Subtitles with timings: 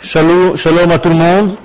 [0.00, 0.54] Shalom,
[0.90, 1.56] à tout le monde.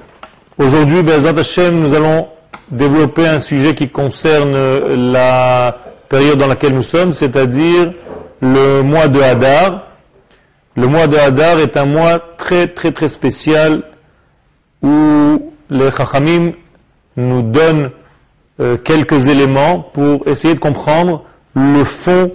[0.58, 2.28] Aujourd'hui, Bezat Hashem, nous allons
[2.72, 4.56] développer un sujet qui concerne
[5.12, 5.78] la
[6.10, 7.94] période dans laquelle nous sommes, c'est-à-dire
[8.42, 9.84] le mois de Hadar.
[10.76, 13.84] Le mois de Hadar est un mois très très très spécial
[14.82, 16.54] où les Chachamim
[17.16, 17.92] nous donnent
[18.60, 21.24] euh, quelques éléments pour essayer de comprendre
[21.56, 22.32] le fond,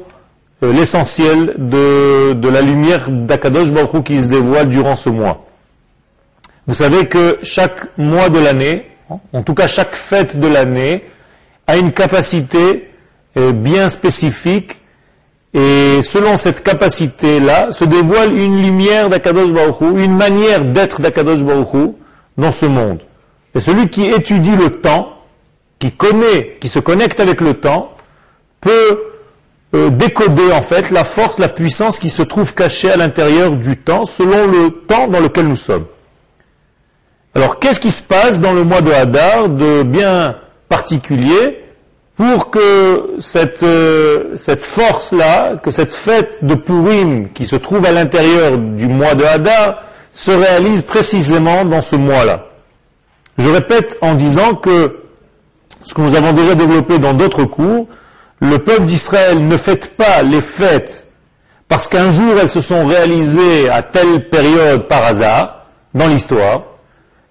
[0.62, 5.47] euh, l'essentiel de, la lumière d'Akadosh Baruch qui se dévoile durant ce mois.
[6.68, 8.86] Vous savez que chaque mois de l'année,
[9.32, 11.02] en tout cas chaque fête de l'année,
[11.66, 12.90] a une capacité
[13.38, 14.76] euh, bien spécifique
[15.54, 21.94] et selon cette capacité-là se dévoile une lumière d'Akadosh Baruch une manière d'être d'Akadosh Baruch
[22.36, 23.00] dans ce monde.
[23.54, 25.14] Et celui qui étudie le temps,
[25.78, 27.92] qui connaît, qui se connecte avec le temps,
[28.60, 29.04] peut
[29.74, 33.78] euh, décoder en fait la force, la puissance qui se trouve cachée à l'intérieur du
[33.78, 35.86] temps selon le temps dans lequel nous sommes.
[37.34, 40.36] Alors qu'est-ce qui se passe dans le mois de Hadar de bien
[40.68, 41.62] particulier
[42.16, 47.92] pour que cette, euh, cette force-là, que cette fête de Purim qui se trouve à
[47.92, 52.46] l'intérieur du mois de Hadar se réalise précisément dans ce mois-là?
[53.38, 54.96] Je répète en disant que
[55.84, 57.86] ce que nous avons déjà développé dans d'autres cours,
[58.40, 61.06] le peuple d'Israël ne fête pas les fêtes
[61.68, 66.62] parce qu'un jour elles se sont réalisées à telle période par hasard dans l'histoire,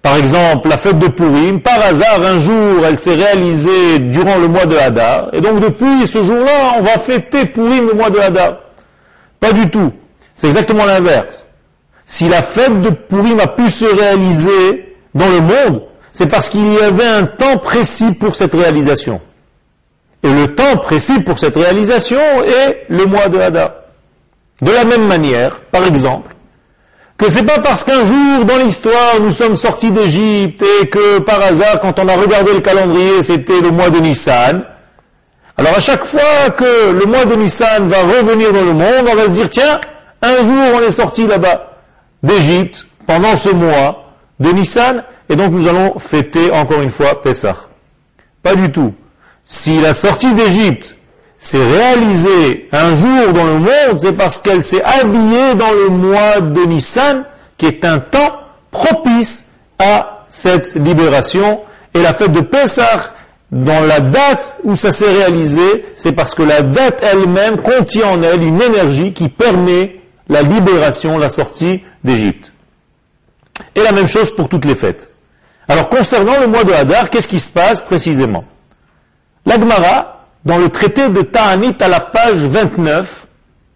[0.08, 4.48] par exemple, la fête de Purim, par hasard, un jour, elle s'est réalisée durant le
[4.48, 8.18] mois de Hadar, et donc depuis ce jour-là, on va fêter Purim le mois de
[8.18, 8.56] Hadar.
[9.38, 9.92] Pas du tout.
[10.32, 11.44] C'est exactement l'inverse.
[12.06, 16.72] Si la fête de Purim a pu se réaliser dans le monde, c'est parce qu'il
[16.72, 19.20] y avait un temps précis pour cette réalisation.
[20.22, 23.72] Et le temps précis pour cette réalisation est le mois de Hadar.
[24.62, 26.34] De la même manière, par exemple,
[27.18, 31.42] que c'est pas parce qu'un jour dans l'histoire nous sommes sortis d'Égypte et que par
[31.42, 34.62] hasard quand on a regardé le calendrier c'était le mois de Nissan.
[35.56, 39.16] Alors à chaque fois que le mois de Nissan va revenir dans le monde, on
[39.16, 39.80] va se dire tiens,
[40.22, 41.72] un jour on est sorti là-bas
[42.22, 47.56] d'Égypte pendant ce mois de Nissan et donc nous allons fêter encore une fois Pessah.
[48.44, 48.94] Pas du tout.
[49.42, 50.96] Si la sortie d'Égypte
[51.38, 56.40] s'est réalisée un jour dans le monde, c'est parce qu'elle s'est habillée dans le mois
[56.40, 57.24] de Nissan,
[57.56, 58.40] qui est un temps
[58.72, 59.46] propice
[59.78, 61.60] à cette libération.
[61.94, 63.14] Et la fête de Pessah,
[63.52, 68.22] dans la date où ça s'est réalisé, c'est parce que la date elle-même contient en
[68.22, 72.52] elle une énergie qui permet la libération, la sortie d'Égypte.
[73.74, 75.10] Et la même chose pour toutes les fêtes.
[75.68, 78.44] Alors concernant le mois de Hadar, qu'est-ce qui se passe précisément?
[79.46, 83.26] L'Agmara dans le traité de Ta'anit à la page 29,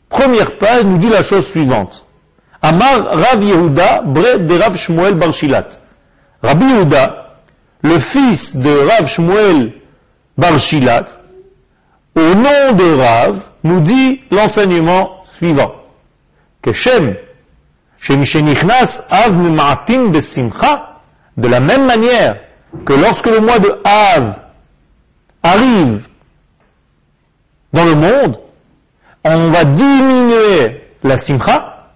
[0.09, 2.07] première page, nous dit la chose suivante.
[2.63, 5.67] Amar Rav Yehuda, bre de Rav Shmuel Barshilat.
[6.43, 7.41] Rabbi Yehuda,
[7.83, 9.73] le fils de Rav Shmuel
[10.39, 11.07] Barshilat,
[12.15, 15.75] au nom de Rav, nous dit l'enseignement suivant.
[16.61, 17.17] Que Shem,
[19.11, 21.01] Av de Simcha,
[21.37, 22.37] de la même manière
[22.85, 24.39] que lorsque le mois de Av
[25.43, 26.09] arrive
[27.73, 28.39] dans le monde,
[29.25, 31.91] on va diminuer la simcha,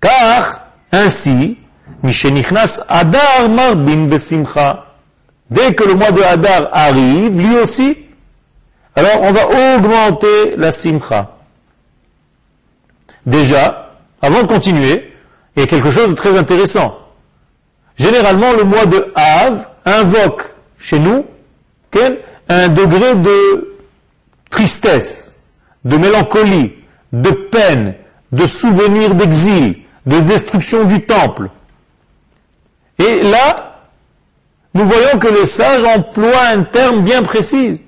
[0.00, 1.58] car ainsi,
[2.02, 4.86] Mishenichnas Adar Marbin Besimcha.
[5.50, 7.98] Dès que le mois de Hadar arrive, lui aussi,
[8.96, 11.36] alors on va augmenter la simcha.
[13.26, 13.90] Déjà,
[14.20, 15.12] avant de continuer,
[15.54, 16.98] il y a quelque chose de très intéressant.
[17.96, 21.26] Généralement, le mois de Av invoque chez nous
[22.48, 23.71] un degré de
[24.52, 25.34] tristesse,
[25.84, 26.74] de mélancolie,
[27.12, 27.94] de peine,
[28.30, 31.48] de souvenirs d'exil, de destruction du temple.
[32.98, 33.80] Et là,
[34.74, 37.82] nous voyons que les sages emploient un terme bien précis.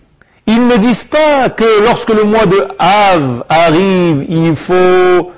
[0.46, 5.32] Ils ne disent pas que lorsque le mois de Av arrive, il faut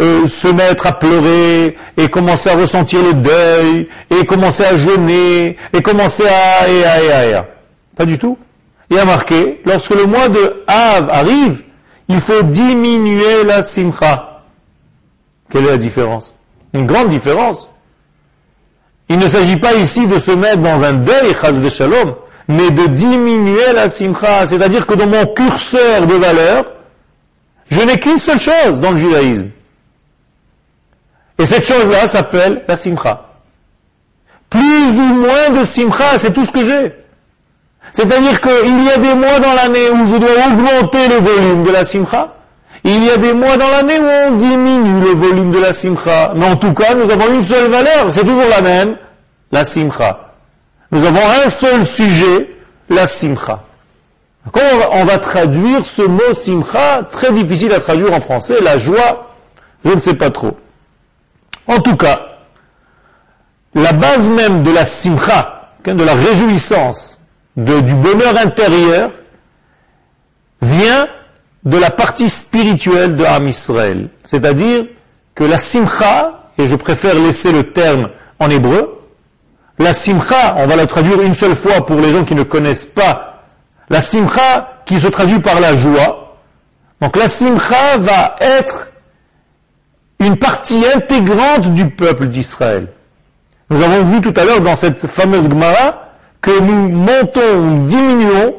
[0.00, 5.56] euh, se mettre à pleurer et commencer à ressentir le deuil et commencer à jeûner
[5.72, 6.68] et commencer à...
[6.68, 7.46] et à, et à, et à.
[7.96, 8.38] Pas du tout
[8.92, 11.62] il a marqué, lorsque le mois de Av arrive,
[12.08, 14.42] il faut diminuer la simcha.
[15.48, 16.34] Quelle est la différence?
[16.74, 17.70] Une grande différence.
[19.08, 22.16] Il ne s'agit pas ici de se mettre dans un deuil, chas shalom,
[22.48, 24.46] mais de diminuer la simcha.
[24.46, 26.66] C'est-à-dire que dans mon curseur de valeur,
[27.70, 29.48] je n'ai qu'une seule chose dans le judaïsme.
[31.38, 33.30] Et cette chose-là s'appelle la simcha.
[34.50, 37.01] Plus ou moins de simcha, c'est tout ce que j'ai.
[37.92, 41.70] C'est-à-dire qu'il y a des mois dans l'année où je dois augmenter le volume de
[41.70, 42.34] la simcha.
[42.84, 46.32] Il y a des mois dans l'année où on diminue le volume de la simcha.
[46.34, 48.96] Mais en tout cas, nous avons une seule valeur, c'est toujours la même,
[49.52, 50.32] la simcha.
[50.90, 52.50] Nous avons un seul sujet,
[52.88, 53.62] la simcha.
[54.92, 58.56] On va traduire ce mot simcha Très difficile à traduire en français.
[58.60, 59.34] La joie,
[59.84, 60.56] je ne sais pas trop.
[61.68, 62.20] En tout cas,
[63.74, 67.11] la base même de la simcha, de la réjouissance,
[67.56, 69.10] du bonheur intérieur,
[70.60, 71.08] vient
[71.64, 74.08] de la partie spirituelle de Ham Israël.
[74.24, 74.86] C'est-à-dire
[75.34, 78.08] que la simcha, et je préfère laisser le terme
[78.38, 79.00] en hébreu,
[79.78, 82.86] la simcha, on va la traduire une seule fois pour les gens qui ne connaissent
[82.86, 83.44] pas,
[83.88, 86.38] la simcha qui se traduit par la joie.
[87.00, 88.90] Donc la simcha va être
[90.20, 92.88] une partie intégrante du peuple d'Israël.
[93.70, 96.01] Nous avons vu tout à l'heure dans cette fameuse Gemara
[96.42, 98.54] que nous montons ou diminuons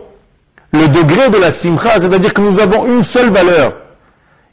[0.71, 3.73] le degré de la simcha, c'est-à-dire que nous avons une seule valeur.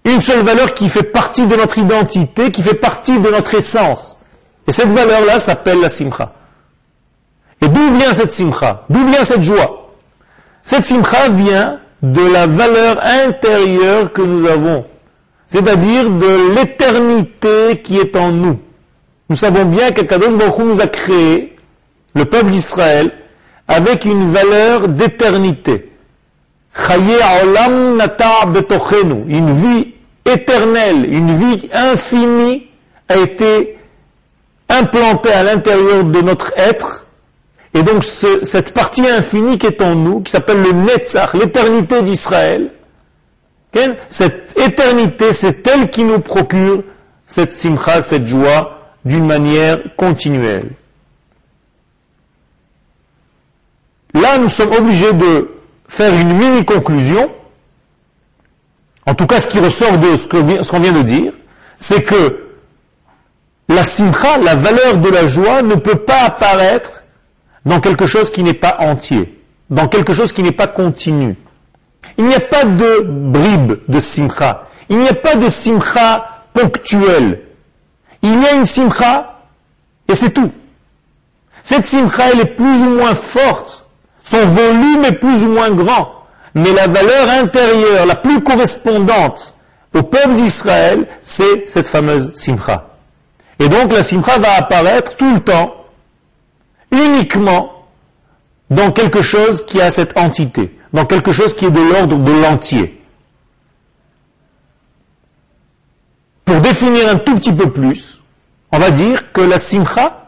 [0.05, 4.19] Une seule valeur qui fait partie de notre identité, qui fait partie de notre essence.
[4.67, 6.33] Et cette valeur-là s'appelle la simcha.
[7.63, 8.85] Et d'où vient cette simcha?
[8.91, 9.91] D'où vient cette joie?
[10.63, 14.81] Cette simcha vient de la valeur intérieure que nous avons,
[15.47, 18.59] c'est-à-dire de l'éternité qui est en nous.
[19.29, 21.57] Nous savons bien qu'Akadosh Baruch nous a créé,
[22.15, 23.13] le peuple d'Israël,
[23.71, 25.89] avec une valeur d'éternité.
[29.29, 29.95] Une vie
[30.27, 32.67] éternelle, une vie infinie
[33.09, 33.79] a été
[34.69, 37.07] implantée à l'intérieur de notre être.
[37.73, 42.71] Et donc cette partie infinie qui est en nous, qui s'appelle le Netzach, l'éternité d'Israël,
[44.09, 46.83] cette éternité, c'est elle qui nous procure
[47.25, 50.71] cette simcha, cette joie, d'une manière continuelle.
[54.15, 55.51] Là, nous sommes obligés de
[55.89, 57.31] faire une mini-conclusion,
[59.07, 61.33] en tout cas ce qui ressort de ce qu'on vient de dire,
[61.77, 62.47] c'est que
[63.69, 67.03] la simcha, la valeur de la joie, ne peut pas apparaître
[67.65, 71.37] dans quelque chose qui n'est pas entier, dans quelque chose qui n'est pas continu.
[72.19, 77.43] Il n'y a pas de bribe de simcha, il n'y a pas de simcha ponctuelle.
[78.23, 79.41] Il y a une simcha
[80.09, 80.53] et c'est tout.
[81.63, 83.80] Cette simcha, elle est plus ou moins forte
[84.23, 86.13] son volume est plus ou moins grand,
[86.55, 89.55] mais la valeur intérieure la plus correspondante
[89.95, 92.91] au peuple d'Israël, c'est cette fameuse simcha.
[93.59, 95.75] Et donc la simcha va apparaître tout le temps,
[96.93, 97.87] uniquement
[98.71, 102.33] dans quelque chose qui a cette entité, dans quelque chose qui est de l'ordre de
[102.33, 103.03] l'entier.
[106.45, 108.21] Pour définir un tout petit peu plus,
[108.73, 110.20] on va dire que la simcha,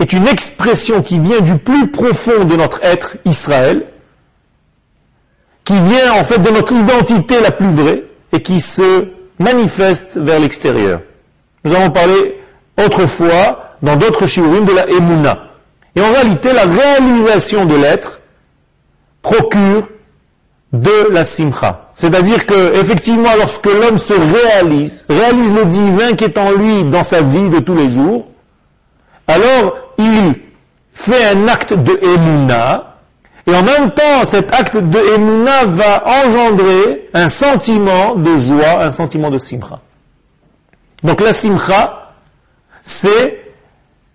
[0.00, 3.84] est une expression qui vient du plus profond de notre être Israël,
[5.64, 8.02] qui vient en fait de notre identité la plus vraie
[8.32, 9.08] et qui se
[9.38, 11.00] manifeste vers l'extérieur.
[11.64, 12.40] Nous avons parlé
[12.82, 15.50] autrefois dans d'autres shiurim de la Emouna.
[15.94, 18.20] Et en réalité, la réalisation de l'être
[19.22, 19.88] procure
[20.72, 21.90] de la simcha.
[21.96, 27.02] C'est-à-dire que, effectivement, lorsque l'homme se réalise, réalise le divin qui est en lui dans
[27.02, 28.28] sa vie de tous les jours,
[29.26, 30.34] alors il
[30.92, 32.96] fait un acte de Emouna,
[33.46, 38.90] et en même temps, cet acte de Emouna va engendrer un sentiment de joie, un
[38.90, 39.80] sentiment de simcha.
[41.02, 42.12] Donc la simcha,
[42.82, 43.42] c'est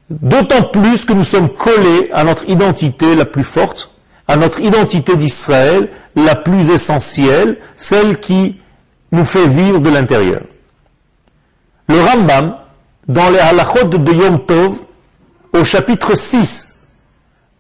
[0.10, 3.92] d'autant plus que nous sommes collés à notre identité la plus forte,
[4.28, 8.62] à notre identité d'Israël la plus essentielle, celle qui
[9.12, 10.42] nous fait vivre de l'intérieur.
[11.88, 12.56] Le Rambam,
[13.08, 14.78] dans les halachot de Yom Tov,
[15.56, 16.76] au chapitre 6,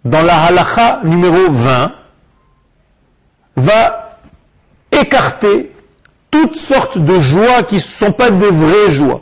[0.04, 1.92] dans la halacha numéro 20,
[3.56, 4.20] va
[4.92, 5.72] écarter
[6.30, 9.22] toutes sortes de joies qui ne sont pas des vraies joies.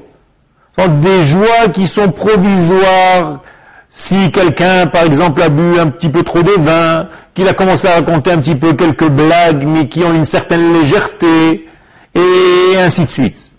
[0.78, 3.42] des joies qui sont provisoires.
[3.90, 7.88] Si quelqu'un, par exemple, a bu un petit peu trop de vin, qu'il a commencé
[7.88, 11.70] à raconter un petit peu quelques blagues, mais qui ont une certaine légèreté,
[12.16, 13.53] et ainsi de suite.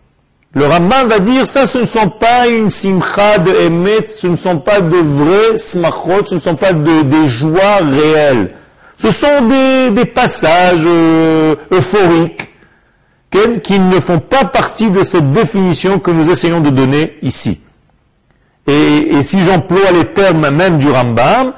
[0.55, 4.37] Le Ramban va dire, ça ce ne sont pas une simcha de Emet, ce ne
[4.37, 8.55] sont pas de vrais smachot, ce ne sont pas de, des joies réelles.
[8.97, 9.49] Ce sont
[9.93, 12.51] des, passages euh, euphoriques
[13.65, 17.59] qui ne font pas partie de cette définition que nous essayons de donner ici.
[18.69, 21.53] Et, si j'emploie les termes même du Rambam,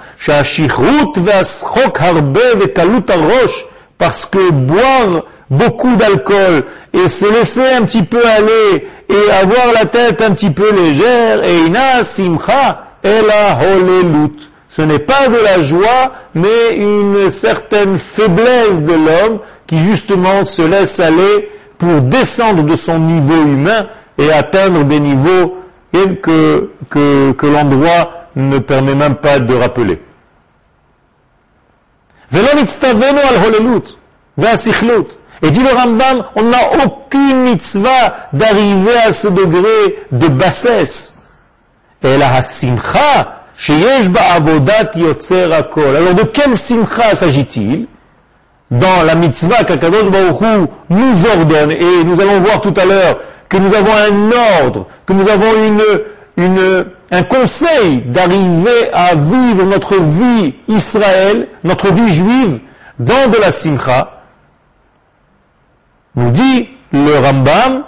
[3.98, 9.84] parce que boire beaucoup d'alcool et se laisser un petit peu aller et avoir la
[9.86, 14.36] tête un petit peu légère, et ina simcha ela holelut.
[14.68, 20.62] Ce n'est pas de la joie, mais une certaine faiblesse de l'homme qui justement se
[20.62, 23.86] laisse aller pour descendre de son niveau humain
[24.18, 25.62] et atteindre des niveaux
[25.92, 30.00] que, que, que l'endroit ne permet même pas de rappeler.
[35.42, 41.18] Et dit le Rambam, on n'a aucune mitzvah d'arriver à ce degré de bassesse.
[42.02, 43.36] Et la simcha,
[43.68, 44.40] alors
[46.14, 47.86] de quelle simcha s'agit-il?
[48.70, 53.56] Dans la mitzvah qu'Akadosh Baruch nous ordonne, et nous allons voir tout à l'heure que
[53.56, 55.52] nous avons un ordre, que nous avons
[56.36, 62.58] une, un conseil d'arriver à vivre notre vie Israël, notre vie juive,
[62.98, 64.15] dans de la simcha,
[66.16, 67.84] nous dit le Rambam,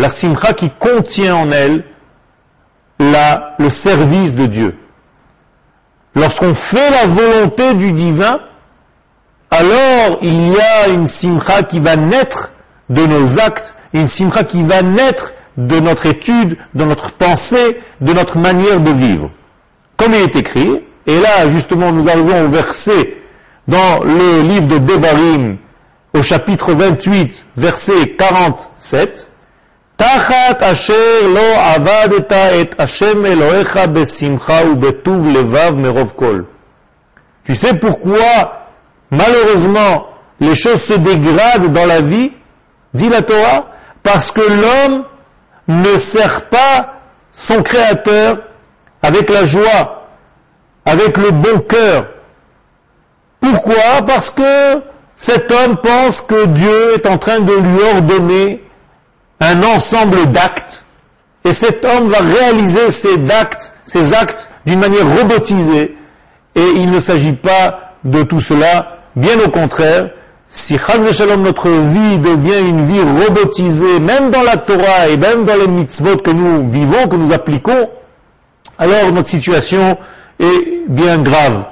[0.00, 1.84] la simcha qui contient en elle
[2.98, 4.76] la, le service de Dieu.
[6.14, 8.40] Lorsqu'on fait la volonté du divin,
[9.50, 12.52] alors il y a une simcha qui va naître
[12.88, 18.12] de nos actes, une simcha qui va naître de notre étude, de notre pensée, de
[18.12, 19.30] notre manière de vivre.
[19.96, 23.16] Comme il est écrit, et là justement nous arrivons au verset
[23.66, 25.56] dans le livre de Devarim,
[26.12, 29.30] au chapitre 28, verset 47,
[29.96, 30.92] Tachat asher
[31.22, 31.40] lo
[31.76, 33.22] avadeta et Hashem
[33.88, 36.12] besimcha levav merov.
[37.44, 38.68] Tu sais pourquoi,
[39.10, 40.08] malheureusement,
[40.40, 42.32] les choses se dégradent dans la vie,
[42.92, 43.68] dit la Torah,
[44.02, 45.04] parce que l'homme
[45.68, 47.00] ne sert pas
[47.32, 48.38] son Créateur
[49.02, 50.08] avec la joie,
[50.84, 52.06] avec le bon cœur.
[53.44, 54.02] Pourquoi?
[54.06, 54.80] Parce que
[55.16, 58.64] cet homme pense que Dieu est en train de lui ordonner
[59.40, 60.84] un ensemble d'actes,
[61.44, 65.94] et cet homme va réaliser ces actes, d'une manière robotisée,
[66.54, 70.10] et il ne s'agit pas de tout cela, bien au contraire,
[70.48, 70.78] si
[71.38, 76.16] notre vie devient une vie robotisée, même dans la Torah et même dans les mitzvot
[76.16, 77.90] que nous vivons, que nous appliquons,
[78.78, 79.98] alors notre situation
[80.40, 81.64] est bien grave.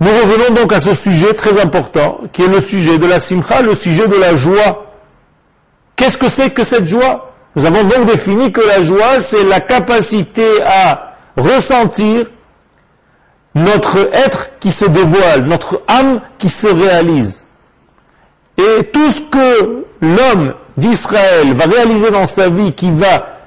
[0.00, 3.60] Nous revenons donc à ce sujet très important, qui est le sujet de la simcha,
[3.60, 4.86] le sujet de la joie.
[5.94, 7.32] Qu'est-ce que c'est que cette joie?
[7.54, 12.26] Nous avons donc défini que la joie, c'est la capacité à ressentir
[13.54, 17.42] notre être qui se dévoile, notre âme qui se réalise.
[18.56, 23.40] Et tout ce que l'homme d'Israël va réaliser dans sa vie, qui va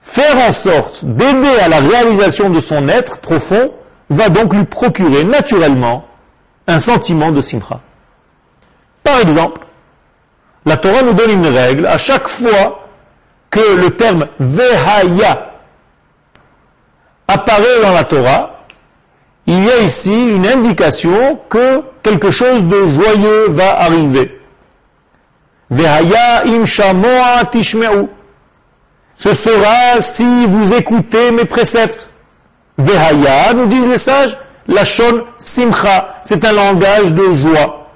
[0.00, 3.72] faire en sorte d'aider à la réalisation de son être profond,
[4.10, 6.06] va donc lui procurer naturellement
[6.66, 7.80] un sentiment de simcha.
[9.02, 9.60] Par exemple,
[10.64, 12.88] la Torah nous donne une règle à chaque fois
[13.50, 15.52] que le terme vehaya
[17.26, 18.64] apparaît dans la Torah,
[19.46, 24.38] il y a ici une indication que quelque chose de joyeux va arriver.
[25.70, 28.08] Vehaya im shamoa tishme'u.
[29.14, 32.12] Ce sera si vous écoutez mes préceptes.
[32.78, 37.88] Vehaya, nous disent les sages, la shon simcha, c'est un langage de joie.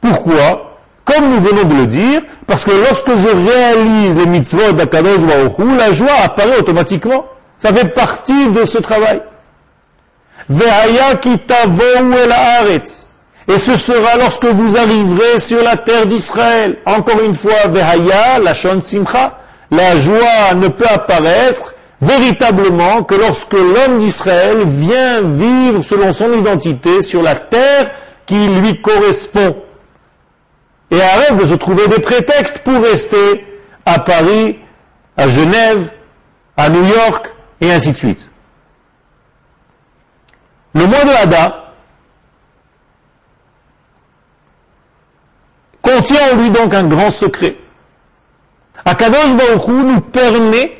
[0.00, 0.76] Pourquoi?
[1.04, 5.78] Comme nous venons de le dire, parce que lorsque je réalise les mitzvot d'Akadosh Baruch
[5.78, 7.26] la joie apparaît automatiquement.
[7.56, 9.20] Ça fait partie de ce travail.
[10.48, 13.08] Vehaya el haaretz.
[13.48, 16.76] Et ce sera lorsque vous arriverez sur la terre d'Israël.
[16.86, 19.38] Encore une fois, Vehaya, la shon simcha.
[19.70, 27.02] La joie ne peut apparaître véritablement que lorsque l'homme d'Israël vient vivre selon son identité
[27.02, 27.90] sur la terre
[28.26, 29.56] qui lui correspond.
[30.90, 33.44] Et arrête de se trouver des prétextes pour rester
[33.84, 34.58] à Paris,
[35.16, 35.90] à Genève,
[36.56, 38.28] à New York, et ainsi de suite.
[40.74, 41.72] Le mois de Hadar
[45.82, 47.56] contient en lui donc un grand secret.
[48.84, 50.77] Akadosh Baruch nous permet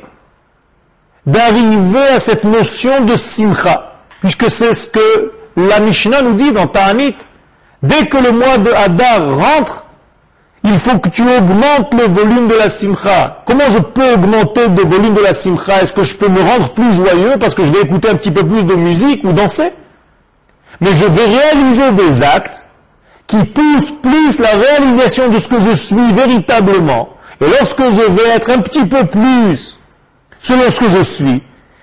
[1.28, 6.66] d'arriver à cette notion de simcha, puisque c'est ce que la Mishnah nous dit dans
[6.66, 7.16] Ta'anit.
[7.82, 9.85] Dès que le mois de Hadar rentre,
[10.64, 13.42] il faut que tu augmentes le volume de la simcha.
[13.47, 15.82] Comment je peux augmenter le volume de la simcha?
[15.82, 18.30] Est-ce que je peux me rendre plus joyeux parce que je vais écouter un petit
[18.30, 19.73] peu plus de musique ou danser?
[20.80, 22.64] Mais je vais réaliser des actes
[23.26, 27.11] qui poussent plus la réalisation de ce que je suis véritablement.
[27.40, 29.77] Et lorsque je vais être un petit peu plus
[30.38, 31.42] selon ce que je suis,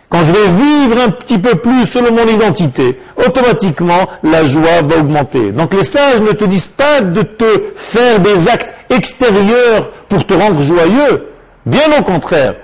[0.10, 4.98] quand je vais vivre un petit peu plus selon mon identité, automatiquement la joie va
[4.98, 5.52] augmenter.
[5.52, 10.34] Donc les sages ne te disent pas de te faire des actes extérieurs pour te
[10.34, 11.28] rendre joyeux.
[11.66, 12.56] Bien au contraire.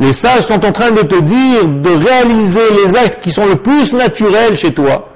[0.00, 3.56] Les sages sont en train de te dire de réaliser les actes qui sont le
[3.56, 5.10] plus naturels chez toi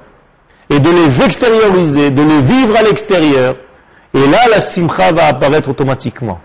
[0.69, 3.55] et de les extérioriser, de les vivre à l'extérieur
[4.13, 6.39] Et là, la simcha va apparaître automatiquement.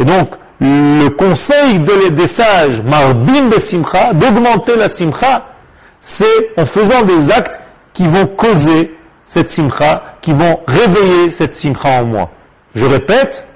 [0.00, 1.78] Et donc, le conseil
[2.10, 5.46] des sages, marbim de simcha, d'augmenter la simcha,
[6.00, 7.60] c'est en faisant des actes
[7.92, 12.30] qui vont causer cette simcha, qui vont réveiller cette simcha en moi.
[12.74, 13.46] Je répète,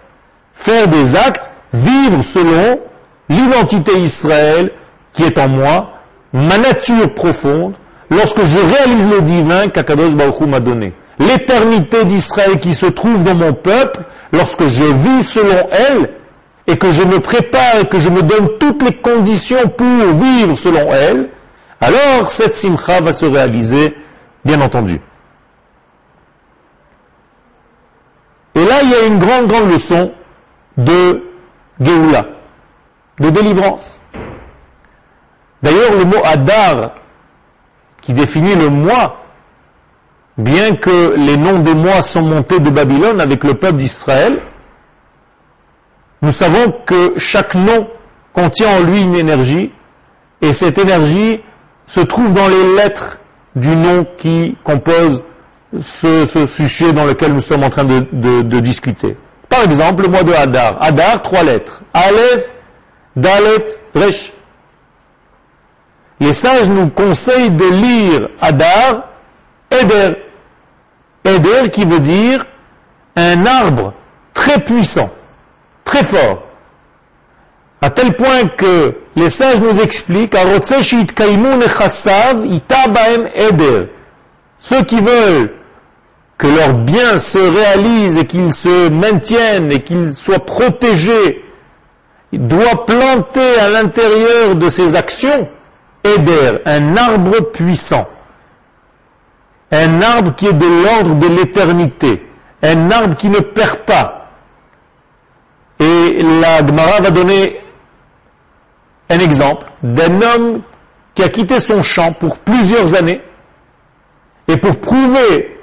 [0.53, 2.81] faire des actes, vivre selon
[3.29, 4.71] l'identité Israël
[5.13, 5.93] qui est en moi,
[6.33, 7.75] ma nature profonde,
[8.11, 10.93] lorsque je réalise le divin qu'Akadosh Baruch m'a donné.
[11.19, 14.01] L'éternité d'Israël qui se trouve dans mon peuple,
[14.33, 16.11] lorsque je vis selon elle,
[16.67, 20.57] et que je me prépare et que je me donne toutes les conditions pour vivre
[20.57, 21.29] selon elle,
[21.81, 23.97] alors cette simcha va se réaliser,
[24.45, 25.01] bien entendu.
[28.55, 30.13] Et là, il y a une grande, grande leçon
[30.77, 31.25] de
[31.81, 32.27] Géoula,
[33.19, 33.99] de délivrance.
[35.63, 36.93] D'ailleurs, le mot Adar,
[38.01, 39.25] qui définit le mois,
[40.37, 44.39] bien que les noms des mois sont montés de Babylone avec le peuple d'Israël,
[46.23, 47.89] nous savons que chaque nom
[48.33, 49.73] contient en lui une énergie,
[50.41, 51.41] et cette énergie
[51.87, 53.19] se trouve dans les lettres
[53.55, 55.23] du nom qui compose
[55.79, 59.17] ce, sujet dans lequel nous sommes en train de, discuter.
[59.49, 60.79] Par exemple, le mois de Hadar.
[60.81, 61.83] Hadar, trois lettres.
[61.93, 62.53] Aleph,
[63.17, 64.33] Dalet, Resh.
[66.21, 69.09] Les sages nous conseillent de lire Hadar,
[69.71, 70.15] Eder.
[71.25, 72.47] Eder qui veut dire
[73.17, 73.93] un arbre
[74.33, 75.11] très puissant,
[75.93, 76.43] très fort.
[77.83, 80.37] À tel point que les sages nous expliquent,
[84.59, 85.53] ceux qui veulent
[86.39, 91.45] que leurs biens se réalisent et qu'ils se maintiennent et qu'ils soient protégés,
[92.33, 95.49] doivent planter à l'intérieur de ces actions
[96.05, 98.09] Eder, un arbre puissant,
[99.71, 102.27] un arbre qui est de l'ordre de l'éternité,
[102.63, 104.22] un arbre qui ne perd pas.
[106.19, 107.61] Et la Gemara va donner
[109.09, 110.63] un exemple d'un homme
[111.15, 113.21] qui a quitté son champ pour plusieurs années
[114.49, 115.61] et pour prouver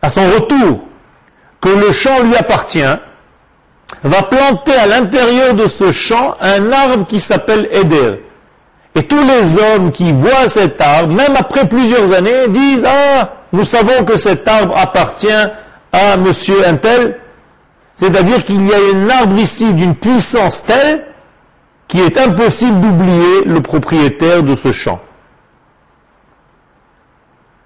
[0.00, 0.80] à son retour
[1.60, 2.82] que le champ lui appartient,
[4.02, 8.24] va planter à l'intérieur de ce champ un arbre qui s'appelle Eder.
[8.94, 13.64] Et tous les hommes qui voient cet arbre, même après plusieurs années, disent Ah, nous
[13.64, 15.28] savons que cet arbre appartient
[15.92, 17.16] à monsieur Intel.
[17.94, 21.04] C'est-à-dire qu'il y a un arbre ici d'une puissance telle
[21.88, 25.00] qu'il est impossible d'oublier le propriétaire de ce champ.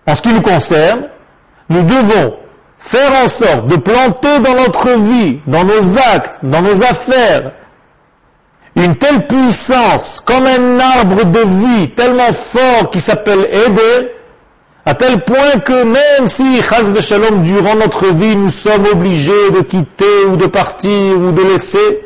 [0.06, 1.08] En ce qui nous concerne,
[1.68, 2.36] nous devons
[2.78, 7.52] faire en sorte de planter dans notre vie, dans nos actes, dans nos affaires,
[8.76, 14.15] une telle puissance, comme un arbre de vie tellement fort qui s'appelle Eder,
[14.88, 19.50] à tel point que même si, chas de shalom, durant notre vie, nous sommes obligés
[19.50, 22.04] de quitter ou de partir ou de laisser,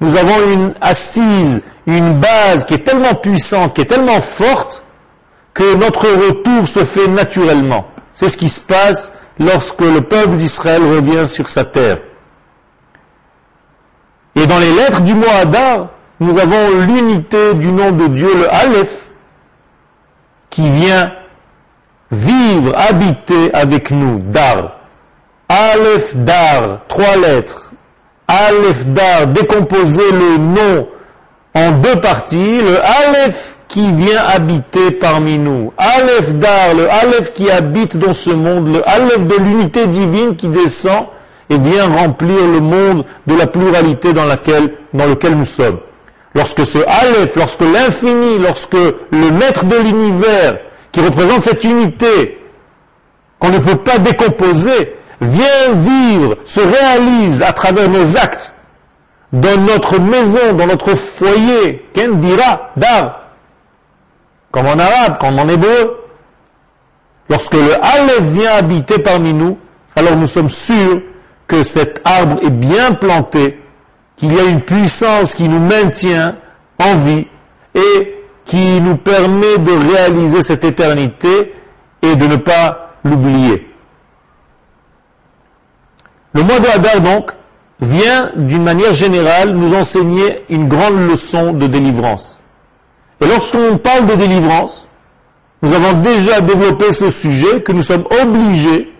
[0.00, 4.82] nous avons une assise, une base qui est tellement puissante, qui est tellement forte,
[5.52, 7.86] que notre retour se fait naturellement.
[8.14, 11.98] C'est ce qui se passe lorsque le peuple d'Israël revient sur sa terre.
[14.36, 15.26] Et dans les lettres du mot
[16.18, 19.10] nous avons l'unité du nom de Dieu, le Aleph,
[20.48, 21.12] qui vient
[22.12, 24.76] vivre, habiter avec nous, Dar.
[25.48, 27.72] Aleph, Dar, trois lettres.
[28.28, 30.88] Aleph, Dar, décomposer le nom
[31.54, 32.60] en deux parties.
[32.60, 35.72] Le Aleph qui vient habiter parmi nous.
[35.76, 38.74] Aleph, Dar, le Aleph qui habite dans ce monde.
[38.74, 41.06] Le Aleph de l'unité divine qui descend
[41.50, 45.80] et vient remplir le monde de la pluralité dans, laquelle, lequel nous sommes.
[46.34, 50.58] Lorsque ce Aleph, lorsque l'infini, lorsque le maître de l'univers,
[50.92, 52.38] qui représente cette unité,
[53.38, 58.54] qu'on ne peut pas décomposer, vient vivre, se réalise à travers nos actes,
[59.32, 63.22] dans notre maison, dans notre foyer, qu'en dira, dar,
[64.50, 65.98] comme en arabe, comme en hébreu.
[67.30, 69.58] Lorsque le Aleph vient habiter parmi nous,
[69.96, 71.00] alors nous sommes sûrs
[71.46, 73.58] que cet arbre est bien planté
[74.16, 76.36] qu'il y a une puissance qui nous maintient
[76.78, 77.26] en vie
[77.74, 78.21] et
[78.52, 81.54] qui nous permet de réaliser cette éternité
[82.02, 83.66] et de ne pas l'oublier.
[86.34, 87.30] Le mois de Hadar, donc,
[87.80, 92.40] vient d'une manière générale nous enseigner une grande leçon de délivrance.
[93.22, 94.86] Et lorsqu'on parle de délivrance,
[95.62, 98.92] nous avons déjà développé ce sujet que nous sommes obligés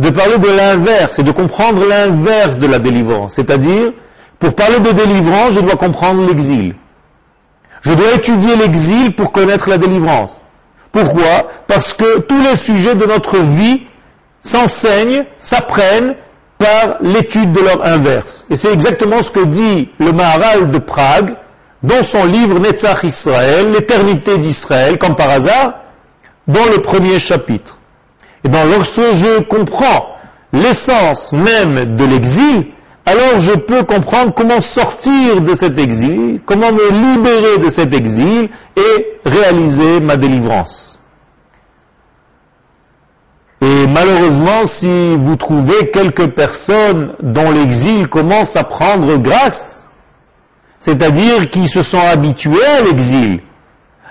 [0.00, 3.92] de parler de l'inverse et de comprendre l'inverse de la délivrance, c'est-à-dire
[4.40, 6.74] pour parler de délivrance, je dois comprendre l'exil.
[7.82, 10.40] Je dois étudier l'exil pour connaître la délivrance.
[10.92, 11.48] Pourquoi?
[11.66, 13.82] Parce que tous les sujets de notre vie
[14.42, 16.14] s'enseignent, s'apprennent
[16.58, 18.46] par l'étude de leur inverse.
[18.50, 21.34] Et c'est exactement ce que dit le Maharal de Prague
[21.82, 25.74] dans son livre Netzach Israël, l'éternité d'Israël, comme par hasard,
[26.46, 27.78] dans le premier chapitre.
[28.44, 30.16] Et dans lorsque je comprends
[30.52, 32.66] l'essence même de l'exil,
[33.10, 38.48] alors je peux comprendre comment sortir de cet exil, comment me libérer de cet exil
[38.76, 41.00] et réaliser ma délivrance.
[43.60, 49.90] Et malheureusement, si vous trouvez quelques personnes dont l'exil commence à prendre grâce,
[50.78, 53.40] c'est-à-dire qui se sont habitués à l'exil,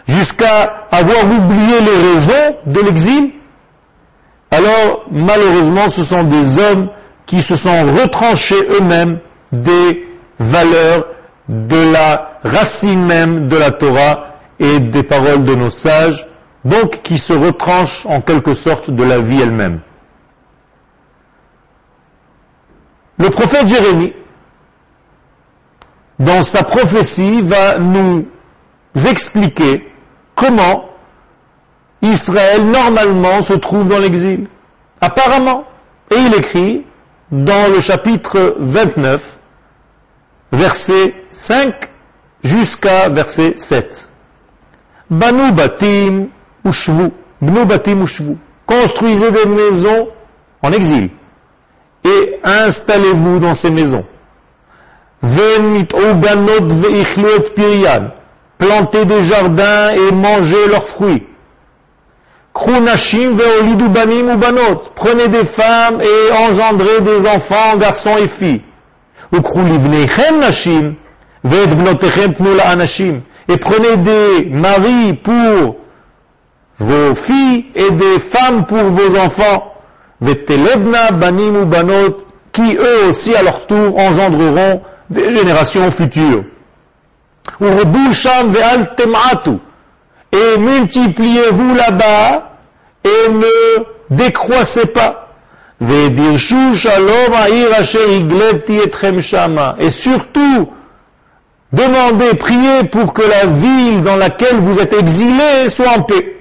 [0.09, 3.31] jusqu'à avoir oublié les raisons de l'exil,
[4.51, 6.89] alors malheureusement ce sont des hommes
[7.29, 9.19] qui se sont retranchés eux-mêmes
[9.51, 10.07] des
[10.39, 11.05] valeurs
[11.47, 16.27] de la racine même de la Torah et des paroles de nos sages,
[16.65, 19.81] donc qui se retranchent en quelque sorte de la vie elle-même.
[23.19, 24.13] Le prophète Jérémie,
[26.17, 28.25] dans sa prophétie, va nous
[29.07, 29.87] expliquer
[30.33, 30.89] comment
[32.01, 34.47] Israël normalement se trouve dans l'exil.
[34.99, 35.65] Apparemment.
[36.11, 36.85] Et il écrit
[37.31, 39.39] dans le chapitre 29,
[40.51, 41.89] verset 5
[42.43, 44.09] jusqu'à verset 7.
[45.09, 46.27] Banu batim
[46.65, 47.11] ushvu.
[47.41, 48.37] Banu batim ushvu.
[48.65, 50.09] Construisez des maisons
[50.61, 51.09] en exil
[52.03, 54.05] et installez-vous dans ces maisons.
[58.57, 61.25] Plantez des jardins et mangez leurs fruits.
[64.95, 68.61] Prenez des femmes et engendrez des enfants, garçons et filles.
[73.47, 75.77] Et prenez des maris pour
[76.79, 79.73] vos filles et des femmes pour vos enfants.
[82.51, 86.43] qui eux aussi à leur tour engendreront des générations futures.
[90.31, 92.57] Et multipliez-vous là-bas
[93.03, 95.29] et ne décroissez pas.
[95.81, 96.09] Et
[99.89, 100.71] surtout,
[101.71, 106.35] demandez, priez pour que la ville dans laquelle vous êtes exilés soit en paix.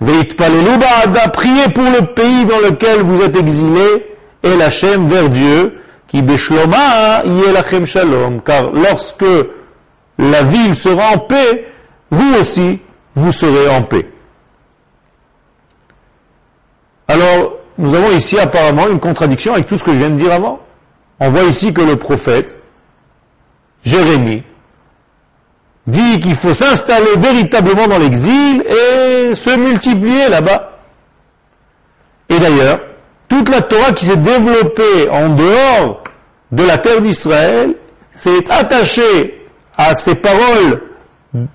[0.00, 4.06] Priez pour le pays dans lequel vous êtes exilés
[4.42, 6.22] et la vers Dieu, qui
[7.84, 9.24] shalom, car lorsque
[10.18, 11.66] la ville sera en paix,
[12.10, 12.80] vous aussi,
[13.14, 14.08] vous serez en paix.
[17.08, 20.32] Alors, nous avons ici apparemment une contradiction avec tout ce que je viens de dire
[20.32, 20.60] avant.
[21.20, 22.60] On voit ici que le prophète,
[23.84, 24.42] Jérémie,
[25.86, 30.72] dit qu'il faut s'installer véritablement dans l'exil et se multiplier là-bas.
[32.28, 32.80] Et d'ailleurs,
[33.28, 36.02] toute la Torah qui s'est développée en dehors
[36.52, 37.74] de la terre d'Israël
[38.10, 40.82] s'est attachée à ces paroles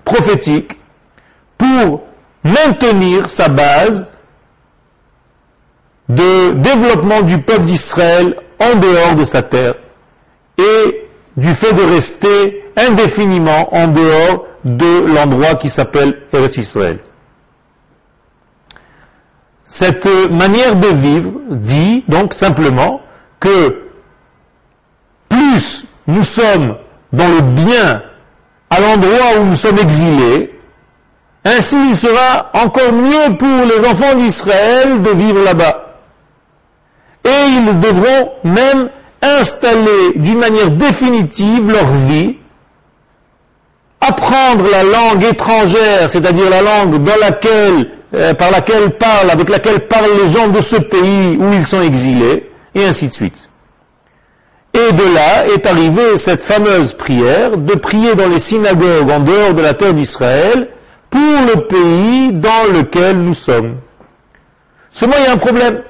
[0.04, 0.78] prophétiques
[1.58, 2.02] pour
[2.44, 4.12] maintenir sa base
[6.08, 9.74] de développement du peuple d'Israël en dehors de sa terre
[10.58, 16.98] et du fait de rester indéfiniment en dehors de l'endroit qui s'appelle Eretz Israël.
[19.64, 23.00] Cette manière de vivre dit donc simplement
[23.40, 23.82] que
[25.28, 26.76] plus nous sommes
[27.12, 28.02] dans le bien
[28.72, 30.50] à l'endroit où nous sommes exilés,
[31.44, 35.92] ainsi il sera encore mieux pour les enfants d'Israël de vivre là-bas
[37.24, 38.88] et ils devront même
[39.20, 42.36] installer d'une manière définitive leur vie,
[44.00, 49.86] apprendre la langue étrangère, c'est-à-dire la langue dans laquelle, euh, par laquelle parlent, avec laquelle
[49.86, 53.48] parlent les gens de ce pays où ils sont exilés, et ainsi de suite.
[54.74, 59.54] Et de là est arrivée cette fameuse prière de prier dans les synagogues en dehors
[59.54, 60.68] de la terre d'Israël
[61.10, 63.76] pour le pays dans lequel nous sommes.
[64.90, 65.82] Seulement, il y a un problème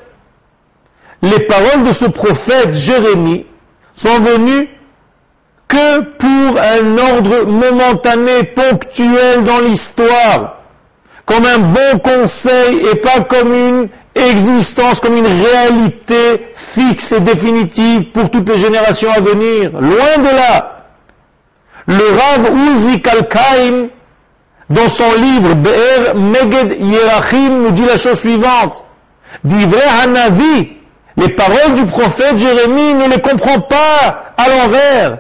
[1.22, 3.46] les paroles de ce prophète Jérémie
[3.94, 4.68] sont venues
[5.68, 10.58] que pour un ordre momentané, ponctuel dans l'histoire,
[11.24, 13.88] comme un bon conseil et pas comme une
[14.30, 19.72] existence, comme une réalité fixe et définitive pour toutes les générations à venir.
[19.72, 20.84] Loin de là.
[21.86, 23.88] Le Rav Uzi Kalkaim,
[24.70, 28.84] dans son livre Be'er Meged Yerachim, nous dit la chose suivante.
[29.44, 30.72] Divrei Hanavi,
[31.16, 35.18] les paroles du prophète Jérémie ne les comprend pas à l'envers.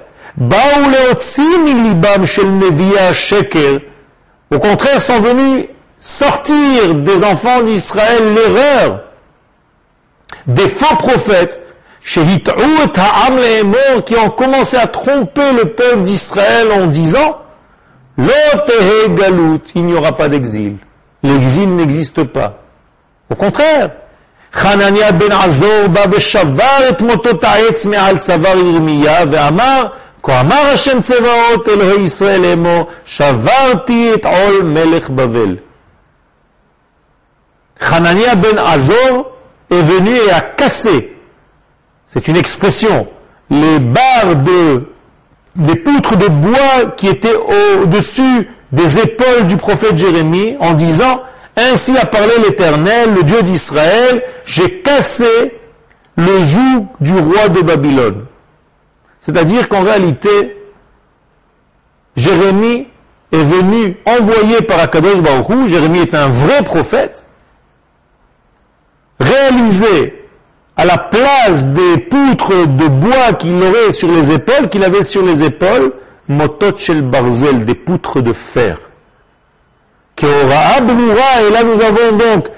[4.50, 5.66] Au contraire, sont venus
[6.01, 8.99] sortir des enfants d'Israël l'erreur.
[10.45, 11.61] des faux prophètes,
[12.01, 12.19] qui
[14.15, 17.41] ont commencé à tromper le peuple d'Israël en disant
[19.75, 20.77] il n'y aura pas d'exil.
[21.21, 22.61] L'exil n'existe pas.
[23.29, 23.89] Au contraire,
[24.53, 29.87] חנניה בן עזור בא ושבר את מוטות העץ מעל צוואר ירמיה ואמר
[30.23, 35.55] כה אמר השם צבאות אלוהי ישראל לאמור שברתי את עול מלך בבל.
[37.90, 39.32] Hanania ben Azor
[39.70, 41.16] est venu et a cassé,
[42.08, 43.08] c'est une expression,
[43.50, 44.88] les barres de,
[45.56, 47.34] des poutres de bois qui étaient
[47.82, 51.22] au-dessus des épaules du prophète Jérémie en disant
[51.56, 55.58] ainsi a parlé l'Éternel, le Dieu d'Israël, j'ai cassé
[56.16, 58.24] le joug du roi de Babylone.
[59.20, 60.56] C'est-à-dire qu'en réalité,
[62.16, 62.88] Jérémie
[63.32, 67.26] est venu envoyé par Akadosh Baruch Jérémie est un vrai prophète,
[69.22, 70.26] réalisé
[70.76, 75.24] à la place des poutres de bois qu'il aurait sur les épaules, qu'il avait sur
[75.24, 75.92] les épaules,
[76.28, 78.78] motot barzel, des poutres de fer
[80.24, 82.48] et là nous avons donc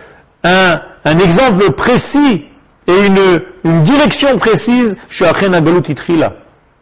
[0.43, 2.47] un, un exemple précis
[2.87, 4.97] et une, une direction précise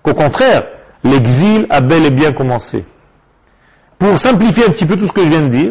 [0.02, 0.64] Qu'au contraire,
[1.04, 2.84] l'exil a bel et bien commencé.
[3.98, 5.70] Pour simplifier un petit peu tout ce que je viens de dire,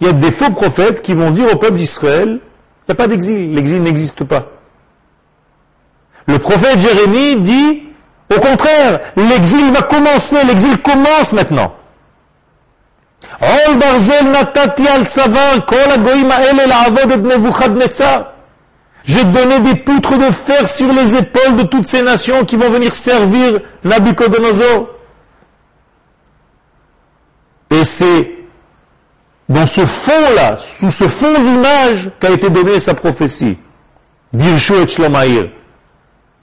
[0.00, 2.40] il y a des faux prophètes qui vont dire au peuple d'Israël,
[2.82, 4.48] il n'y a pas d'exil, l'exil n'existe pas.
[6.26, 7.82] Le prophète Jérémie dit,
[8.34, 11.74] au contraire, l'exil va commencer, l'exil commence maintenant.
[19.04, 22.70] J'ai donné des poutres de fer sur les épaules de toutes ces nations qui vont
[22.70, 24.88] venir servir Nabucodonosor.
[27.70, 28.41] Et c'est
[29.48, 33.58] dans ce fond-là, sous ce fond d'image, qu'a été donnée sa prophétie.
[34.32, 35.50] Dirshu et Shlomaïr.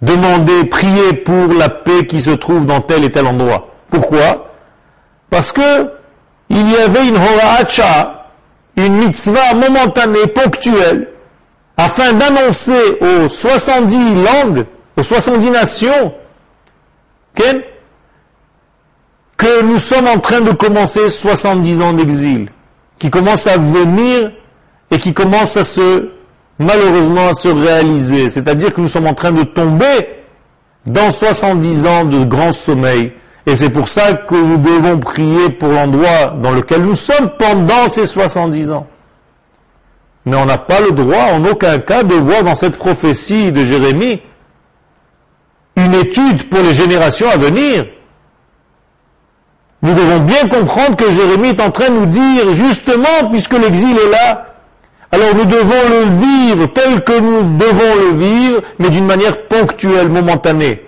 [0.01, 3.69] Demandez, priez pour la paix qui se trouve dans tel et tel endroit.
[3.89, 4.53] Pourquoi?
[5.29, 5.91] Parce que
[6.49, 8.27] il y avait une hora'acha,
[8.75, 11.09] une mitzvah momentanée, ponctuelle,
[11.77, 14.65] afin d'annoncer aux 70 langues,
[14.97, 16.13] aux 70 nations,
[19.37, 22.49] que nous sommes en train de commencer 70 ans d'exil,
[22.99, 24.31] qui commencent à venir
[24.91, 26.09] et qui commencent à se,
[26.59, 28.29] malheureusement, à se réaliser.
[28.29, 30.09] C'est-à-dire que nous sommes en train de tomber
[30.85, 33.13] dans 70 ans de grand sommeil
[33.45, 37.87] et c'est pour ça que nous devons prier pour l'endroit dans lequel nous sommes pendant
[37.87, 38.87] ces 70 ans.
[40.25, 43.63] Mais on n'a pas le droit en aucun cas de voir dans cette prophétie de
[43.63, 44.21] Jérémie
[45.75, 47.87] une étude pour les générations à venir.
[49.81, 53.97] Nous devons bien comprendre que Jérémie est en train de nous dire, justement, puisque l'exil
[53.97, 54.45] est là,
[55.11, 60.09] alors nous devons le vivre tel que nous devons le vivre, mais d'une manière ponctuelle,
[60.09, 60.85] momentanée.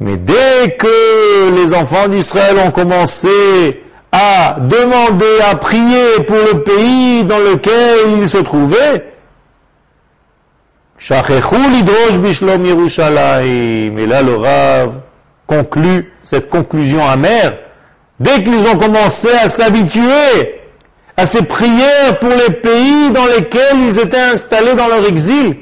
[0.00, 7.24] Mais dès que les enfants d'Israël ont commencé à demander, à prier pour le pays
[7.24, 9.04] dans lequel ils se trouvaient,
[11.00, 11.04] et
[14.06, 14.36] là le
[15.48, 17.58] conclut cette conclusion amère.
[18.20, 20.60] Dès qu'ils ont commencé à s'habituer
[21.16, 25.56] à ces prières pour les pays dans lesquels ils étaient installés dans leur exil,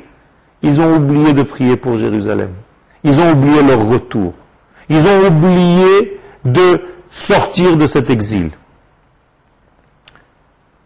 [0.63, 2.51] ils ont oublié de prier pour Jérusalem.
[3.05, 4.35] Ils ont oublié leur retour.
[4.89, 8.51] Ils ont oublié de sortir de cet exil.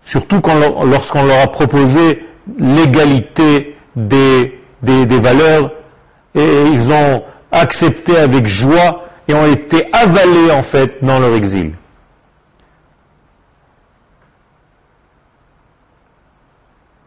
[0.03, 0.41] Surtout
[0.85, 2.27] lorsqu'on leur a proposé
[2.59, 5.73] l'égalité des, des, valeurs,
[6.35, 11.73] et ils ont accepté avec joie et ont été avalés en fait dans leur exil.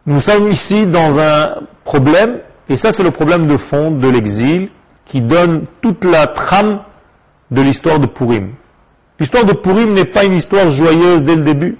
[0.06, 1.54] Nous sommes ici dans un
[1.84, 4.68] problème, et ça c'est le problème de fond de l'exil,
[5.06, 6.80] qui donne toute la trame
[7.50, 8.52] de l'histoire de Purim.
[9.18, 11.78] L'histoire de Purim n'est pas une histoire joyeuse dès le début.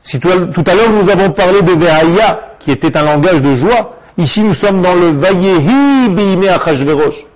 [0.00, 3.95] Si tout à l'heure nous avons parlé de Ve'aya, qui était un langage de joie,
[4.18, 7.26] ici nous sommes dans le Vayehi Beime Achashverosh.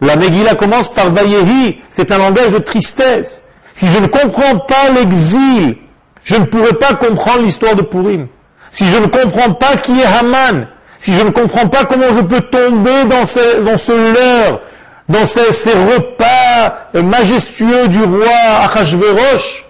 [0.00, 3.42] La Megillah commence par Vayehi, c'est un langage de tristesse.
[3.76, 5.76] Si je ne comprends pas l'exil,
[6.22, 8.28] je ne pourrai pas comprendre l'histoire de Purim.
[8.70, 10.66] Si je ne comprends pas qui est Haman,
[10.98, 14.60] si je ne comprends pas comment je peux tomber dans ce, dans leurre,
[15.08, 18.28] dans ces, repas majestueux du roi
[18.64, 19.64] Achashverosh,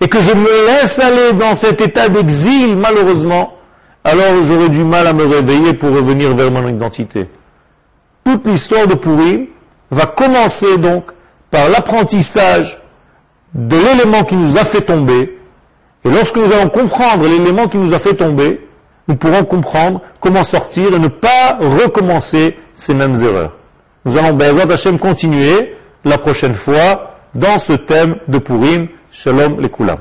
[0.00, 3.54] et que je me laisse aller dans cet état d'exil, malheureusement,
[4.04, 7.26] alors j'aurai du mal à me réveiller pour revenir vers mon identité.
[8.24, 9.46] Toute l'histoire de Purim
[9.90, 11.04] va commencer donc
[11.50, 12.80] par l'apprentissage
[13.54, 15.38] de l'élément qui nous a fait tomber,
[16.04, 18.66] et lorsque nous allons comprendre l'élément qui nous a fait tomber,
[19.08, 23.52] nous pourrons comprendre comment sortir et ne pas recommencer ces mêmes erreurs.
[24.04, 28.88] Nous allons, Bezat Hashem, continuer la prochaine fois dans ce thème de Purim.
[29.12, 29.98] Shalom les Koulam.